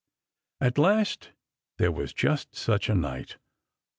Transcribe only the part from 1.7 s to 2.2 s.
there was